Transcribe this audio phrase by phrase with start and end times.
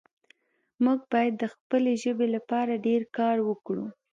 [0.83, 3.85] موږ باید د خپلې ژبې لپاره ډېر کار وکړو